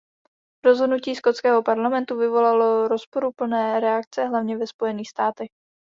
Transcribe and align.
Rozhodnutí 0.65 1.15
skotského 1.15 1.63
parlamentu 1.63 2.17
vyvolalo 2.17 2.87
rozporuplné 2.87 3.79
reakce 3.79 4.25
hlavně 4.25 4.57
ve 4.57 4.67
Spojených 4.67 5.09
státech. 5.09 5.47